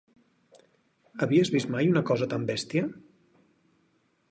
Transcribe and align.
Havies 1.25 1.51
vist 1.57 1.69
mai 1.77 1.91
una 1.91 2.03
cosa 2.09 2.29
tan 2.33 2.49
bèstia? 2.51 2.89